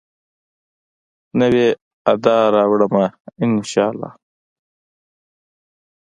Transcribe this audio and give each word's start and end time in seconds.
نوي 1.39 1.67
ادا 2.11 2.37
راوړمه، 2.55 3.05
ان 3.43 3.51
شاالله 3.71 4.09